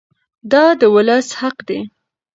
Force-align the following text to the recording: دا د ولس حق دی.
دا 0.51 0.63
د 0.79 0.81
ولس 0.95 1.27
حق 1.39 1.57
دی. 1.67 1.79